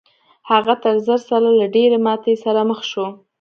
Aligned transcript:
هغه 0.51 0.73
تر 0.83 0.95
زر 1.05 1.19
ځله 1.29 1.51
له 1.59 1.65
ډېرې 1.75 1.97
ماتې 2.05 2.33
سره 2.43 2.61
مخ 2.69 2.79
شو. 2.91 3.07